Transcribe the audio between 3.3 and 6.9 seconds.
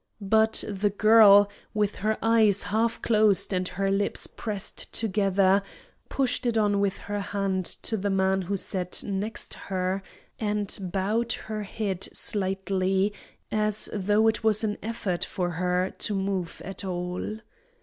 and her lips pressed together, pushed it on